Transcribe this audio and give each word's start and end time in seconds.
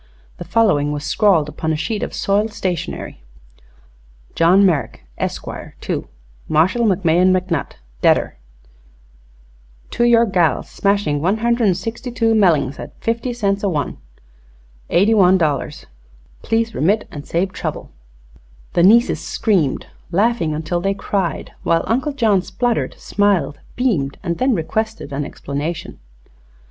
The 0.37 0.45
following 0.45 0.91
was 0.91 1.03
scrawled 1.03 1.47
upon 1.47 1.71
a 1.71 1.75
sheet 1.75 2.01
of 2.01 2.11
soiled 2.11 2.51
stationery: 2.51 3.21
"John 4.33 4.65
Merrak, 4.65 5.01
esquare, 5.19 5.75
to 5.81 6.07
Marshall 6.49 6.87
McMahon 6.87 7.29
McNutt, 7.29 7.73
detter. 8.01 8.31
"To 9.91 10.03
yur 10.03 10.25
gals 10.25 10.67
Smashin' 10.71 11.19
162 11.21 12.33
mellings 12.33 12.79
at 12.79 12.99
50 12.99 13.31
cents 13.31 13.61
a 13.61 13.69
one 13.69 13.99
.....................$81.00 14.89 15.85
Pleas 16.41 16.71
remitt 16.73 17.03
& 17.25 17.25
save 17.27 17.51
trouble." 17.53 17.91
The 18.73 18.81
nieces 18.81 19.21
screamed, 19.23 19.85
laughing 20.11 20.51
until 20.55 20.81
they 20.81 20.95
cried, 20.95 21.51
while 21.61 21.83
Uncle 21.85 22.13
John 22.13 22.41
spluttered, 22.41 22.95
smiled, 22.97 23.59
beamed, 23.75 24.17
and 24.23 24.39
then 24.39 24.55
requested 24.55 25.13
an 25.13 25.25
explanation. 25.25 25.99